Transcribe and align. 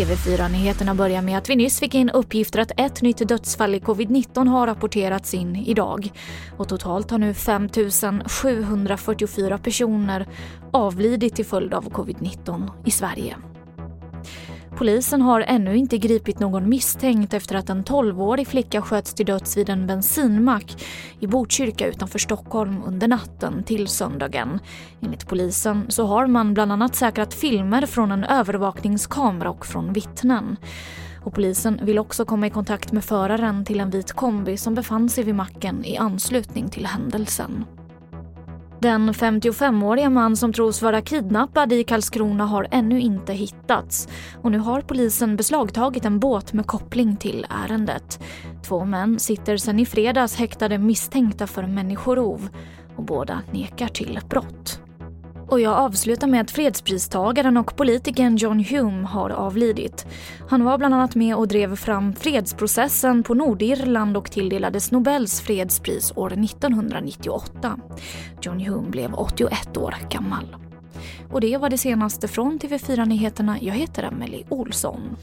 TV4-nyheterna 0.00 0.94
börjar 0.94 1.22
med 1.22 1.38
att 1.38 1.50
vi 1.50 1.56
nyss 1.56 1.80
fick 1.80 1.94
in 1.94 2.10
uppgifter 2.10 2.60
att 2.60 2.72
ett 2.76 3.02
nytt 3.02 3.28
dödsfall 3.28 3.74
i 3.74 3.78
covid-19 3.78 4.48
har 4.48 4.66
rapporterats 4.66 5.34
in 5.34 5.56
idag. 5.56 6.12
Och 6.56 6.68
totalt 6.68 7.10
har 7.10 7.18
nu 7.18 7.34
5 7.34 7.68
744 8.26 9.58
personer 9.58 10.26
avlidit 10.70 11.36
till 11.36 11.46
följd 11.46 11.74
av 11.74 11.90
covid-19 11.90 12.70
i 12.84 12.90
Sverige. 12.90 13.36
Polisen 14.80 15.22
har 15.22 15.40
ännu 15.40 15.76
inte 15.76 15.98
gripit 15.98 16.38
någon 16.38 16.68
misstänkt 16.68 17.34
efter 17.34 17.54
att 17.54 17.70
en 17.70 17.84
12-årig 17.84 18.48
flicka 18.48 18.82
sköts 18.82 19.14
till 19.14 19.26
döds 19.26 19.56
vid 19.56 19.68
en 19.68 19.86
bensinmack 19.86 20.84
i 21.20 21.26
Botkyrka 21.26 21.86
utanför 21.86 22.18
Stockholm 22.18 22.82
under 22.86 23.08
natten 23.08 23.62
till 23.62 23.88
söndagen. 23.88 24.58
Enligt 25.00 25.28
polisen 25.28 25.86
så 25.88 26.06
har 26.06 26.26
man 26.26 26.54
bland 26.54 26.72
annat 26.72 26.96
säkrat 26.96 27.34
filmer 27.34 27.86
från 27.86 28.12
en 28.12 28.24
övervakningskamera 28.24 29.50
och 29.50 29.66
från 29.66 29.92
vittnen. 29.92 30.56
Och 31.24 31.34
polisen 31.34 31.80
vill 31.82 31.98
också 31.98 32.24
komma 32.24 32.46
i 32.46 32.50
kontakt 32.50 32.92
med 32.92 33.04
föraren 33.04 33.64
till 33.64 33.80
en 33.80 33.90
vit 33.90 34.12
kombi 34.12 34.56
som 34.56 34.74
befann 34.74 35.08
sig 35.08 35.24
vid 35.24 35.34
macken 35.34 35.84
i 35.84 35.96
anslutning 35.96 36.68
till 36.68 36.86
händelsen. 36.86 37.64
Den 38.82 39.12
55-årige 39.12 40.10
man 40.10 40.36
som 40.36 40.52
tros 40.52 40.82
vara 40.82 41.02
kidnappad 41.02 41.72
i 41.72 41.84
Karlskrona 41.84 42.46
har 42.46 42.66
ännu 42.70 43.00
inte 43.00 43.32
hittats 43.32 44.08
och 44.42 44.50
nu 44.50 44.58
har 44.58 44.80
polisen 44.80 45.36
beslagtagit 45.36 46.04
en 46.04 46.20
båt 46.20 46.52
med 46.52 46.66
koppling 46.66 47.16
till 47.16 47.46
ärendet. 47.64 48.20
Två 48.68 48.84
män 48.84 49.18
sitter 49.18 49.56
sedan 49.56 49.78
i 49.78 49.86
fredags 49.86 50.36
häktade 50.36 50.78
misstänkta 50.78 51.46
för 51.46 51.62
människorov 51.62 52.48
och 52.96 53.04
båda 53.04 53.42
nekar 53.50 53.88
till 53.88 54.20
brott. 54.28 54.80
Och 55.50 55.60
jag 55.60 55.72
avslutar 55.72 56.26
med 56.26 56.40
att 56.40 56.50
fredspristagaren 56.50 57.56
och 57.56 57.76
politikern 57.76 58.36
John 58.36 58.64
Hume 58.64 59.06
har 59.06 59.30
avlidit. 59.30 60.06
Han 60.48 60.64
var 60.64 60.78
bland 60.78 60.94
annat 60.94 61.14
med 61.14 61.36
och 61.36 61.48
drev 61.48 61.76
fram 61.76 62.14
fredsprocessen 62.14 63.22
på 63.22 63.34
Nordirland 63.34 64.16
och 64.16 64.30
tilldelades 64.30 64.90
Nobels 64.90 65.40
fredspris 65.40 66.12
år 66.16 66.32
1998. 66.32 67.80
John 68.42 68.60
Hume 68.60 68.90
blev 68.90 69.14
81 69.14 69.76
år 69.76 69.94
gammal. 70.10 70.56
Och 71.30 71.40
det 71.40 71.56
var 71.56 71.70
det 71.70 71.78
senaste 71.78 72.28
från 72.28 72.58
TV4 72.58 73.06
Nyheterna. 73.06 73.58
Jag 73.60 73.74
heter 73.74 74.02
Emily 74.02 74.44
Olsson. 74.48 75.16